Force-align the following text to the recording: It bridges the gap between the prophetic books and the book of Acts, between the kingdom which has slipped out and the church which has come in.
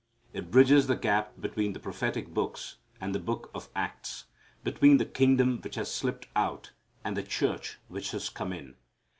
It 0.33 0.49
bridges 0.49 0.87
the 0.87 0.95
gap 0.95 1.39
between 1.39 1.73
the 1.73 1.79
prophetic 1.79 2.33
books 2.33 2.77
and 2.99 3.13
the 3.13 3.19
book 3.19 3.51
of 3.53 3.69
Acts, 3.75 4.25
between 4.63 4.97
the 4.97 5.05
kingdom 5.05 5.59
which 5.61 5.75
has 5.75 5.93
slipped 5.93 6.27
out 6.35 6.71
and 7.05 7.15
the 7.15 7.21
church 7.21 7.77
which 7.87 8.09
has 8.09 8.27
come 8.29 8.51
in. 8.51 8.77